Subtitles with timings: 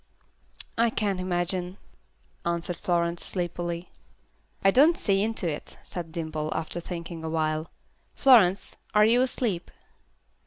[0.79, 1.77] "I can't imagine,"
[2.43, 3.91] answered Florence, sleepily.
[4.63, 7.69] "I don't see into it," said Dimple, after thinking a while.
[8.15, 9.69] "Florence, are you asleep?"